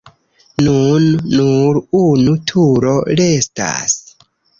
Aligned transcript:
Nun 0.67 1.03
nur 1.33 1.77
unu 1.99 2.33
turo 2.53 2.95
restas. 3.21 3.95